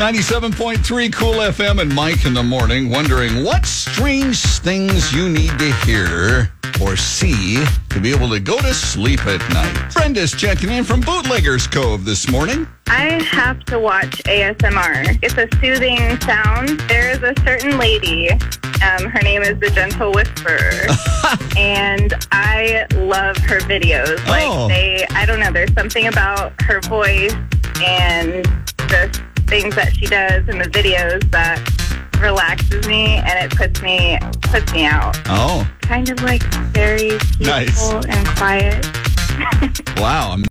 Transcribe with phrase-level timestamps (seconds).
[0.00, 5.70] 97.3 Cool FM and Mike in the morning, wondering what strange things you need to
[5.84, 6.50] hear
[6.80, 9.92] or see to be able to go to sleep at night.
[9.92, 12.66] Brenda's checking in from Bootleggers Cove this morning.
[12.86, 15.18] I have to watch ASMR.
[15.22, 16.80] It's a soothing sound.
[16.88, 18.30] There is a certain lady.
[18.30, 20.86] Um, her name is the Gentle Whisperer,
[21.58, 24.16] and I love her videos.
[24.26, 24.66] Like Oh.
[24.68, 25.52] they, I don't know.
[25.52, 27.34] There's something about her voice
[27.84, 28.46] and
[28.88, 31.58] the things that she does in the videos that
[32.20, 35.18] relaxes me and it puts me puts me out.
[35.26, 36.42] Oh, Kind of like
[36.72, 37.92] very peaceful Nice.
[38.06, 38.86] and quiet.
[39.98, 40.36] wow.